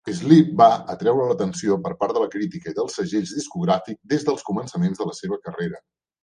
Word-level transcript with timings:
Sleep 0.19 0.53
va 0.59 0.67
atreure 0.93 1.27
l'atenció 1.31 1.77
per 1.87 1.91
part 1.99 2.15
de 2.17 2.23
la 2.23 2.29
crítica 2.37 2.73
i 2.73 2.79
dels 2.79 2.97
segells 3.01 3.35
discogràfics 3.41 4.11
des 4.15 4.27
dels 4.31 4.49
començaments 4.49 5.05
de 5.05 5.09
la 5.11 5.19
seva 5.21 5.39
carrera. 5.47 5.85